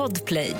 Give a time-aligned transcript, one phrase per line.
[0.00, 0.54] Podplay.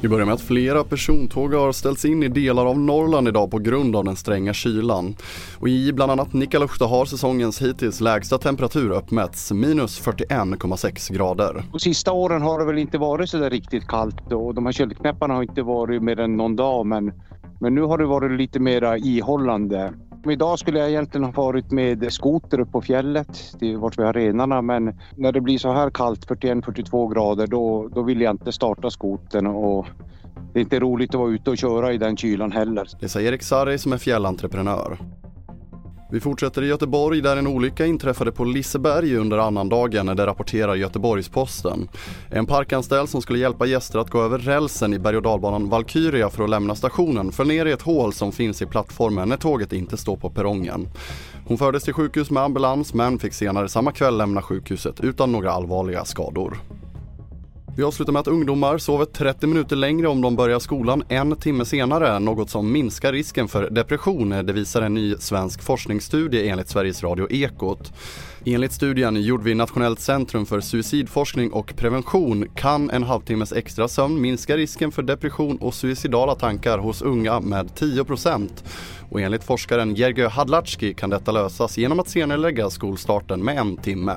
[0.00, 3.58] Vi börjar med att flera persontåg har ställts in i delar av Norrland idag på
[3.58, 5.16] grund av den stränga kylan.
[5.60, 11.64] Och i bland annat Nikkaluokta har säsongens hittills lägsta temperatur uppmätts, minus 41,6 grader.
[11.72, 14.72] De sista åren har det väl inte varit så där riktigt kallt och de här
[14.72, 17.12] köldknäpparna har inte varit mer än någon dag men,
[17.60, 19.92] men nu har det varit lite mera ihållande.
[20.30, 24.02] Idag skulle jag egentligen ha varit med skoter upp på fjället, det är vart vi
[24.02, 28.30] har renarna, men när det blir så här kallt, 41-42 grader, då, då vill jag
[28.30, 29.86] inte starta skoten och
[30.52, 32.88] det är inte roligt att vara ute och köra i den kylan heller.
[33.00, 34.98] Det säger Erik Sarri som är fjällentreprenör.
[36.12, 41.88] Vi fortsätter i Göteborg där en olycka inträffade på Liseberg under annandagen, det rapporterar Göteborgs-Posten.
[42.30, 46.30] En parkanställd som skulle hjälpa gäster att gå över rälsen i berg och dalbanan Valkyria
[46.30, 49.72] för att lämna stationen föll ner i ett hål som finns i plattformen när tåget
[49.72, 50.88] inte står på perrongen.
[51.46, 55.52] Hon fördes till sjukhus med ambulans men fick senare samma kväll lämna sjukhuset utan några
[55.52, 56.58] allvarliga skador.
[57.76, 61.64] Vi avslutar med att ungdomar sover 30 minuter längre om de börjar skolan en timme
[61.64, 67.02] senare, något som minskar risken för depression, det visar en ny svensk forskningsstudie enligt Sveriges
[67.02, 67.92] Radio Ekot.
[68.44, 74.20] Enligt studien gjord vid Nationellt centrum för suicidforskning och prevention kan en halvtimmes extra sömn
[74.20, 78.48] minska risken för depression och suicidala tankar hos unga med 10%
[79.10, 84.16] och enligt forskaren Jergö Hadlatski kan detta lösas genom att senarelägga skolstarten med en timme.